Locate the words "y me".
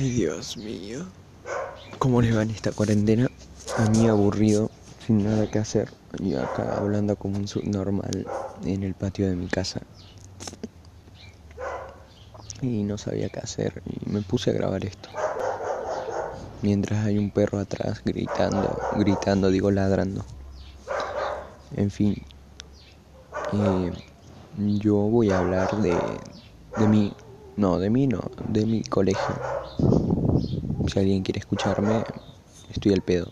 13.84-14.22